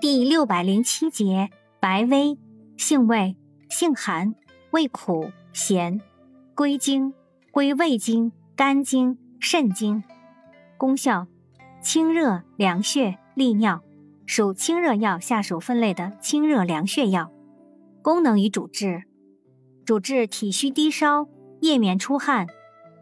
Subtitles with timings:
[0.00, 2.38] 第六百零七节，白薇，
[2.78, 3.36] 性味，
[3.68, 4.34] 性寒，
[4.70, 6.00] 味苦咸，
[6.54, 7.12] 归经，
[7.50, 10.02] 归胃经、肝经、肾经。
[10.78, 11.26] 功效，
[11.82, 13.82] 清热凉血利尿，
[14.24, 17.30] 属清热药下属分类的清热凉血药。
[18.00, 19.02] 功能与主治，
[19.84, 21.28] 主治体虚低烧、
[21.60, 22.46] 夜眠出汗、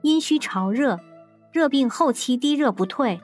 [0.02, 0.98] 阴虚潮热、
[1.52, 3.20] 热病后期低热不退、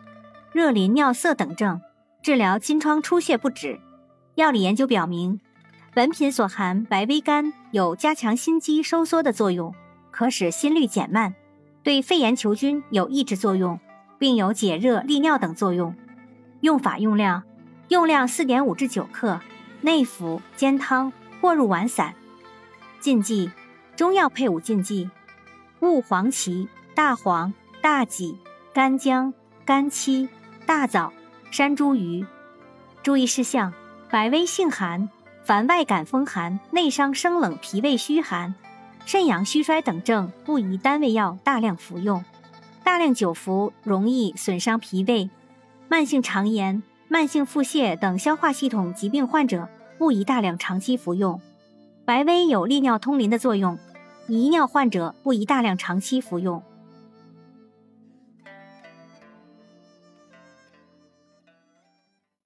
[0.53, 1.81] 热淋尿涩等症。
[2.25, 3.79] 治疗金疮出血不止。
[4.37, 5.41] 药理研究表明，
[5.93, 9.75] 本品所含白薇苷有加强心肌收缩的作用，
[10.11, 11.35] 可使心率减慢，
[11.83, 13.79] 对肺炎球菌有抑制作用，
[14.19, 15.95] 并有解热利尿等作用。
[16.63, 17.43] 用法用量：
[17.89, 19.39] 用量四点五至九克，
[19.83, 22.15] 内服煎汤或入丸散。
[23.01, 23.51] 禁忌：
[23.97, 25.11] 中药配伍禁忌：
[25.81, 27.53] 勿黄芪、大黄、
[27.83, 28.39] 大戟、
[28.73, 29.35] 干姜、
[29.67, 30.27] 干漆、
[30.65, 31.13] 大枣。
[31.55, 32.27] 山茱萸，
[33.05, 33.73] 注意事项：
[34.11, 35.09] 百味性寒，
[35.45, 38.57] 凡外感风寒、内伤生冷、脾胃虚寒、
[39.07, 42.25] 肾阳虚衰等症，不宜单味药大量服用。
[42.83, 45.31] 大量久服容易损伤脾胃。
[45.87, 51.41] 慢性肠炎、慢性腹泻等消化系统疾病患者，不宜大量长期服用。
[52.05, 53.79] 白薇有利尿通淋的作用，
[54.27, 56.61] 遗尿患者不宜大量长期服用。